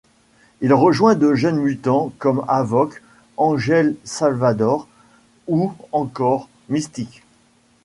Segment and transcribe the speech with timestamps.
[0.61, 3.03] Il rejoint de jeunes mutants comme Havok,
[3.37, 4.87] Angel Salvadore
[5.47, 7.21] ou encore Mystique.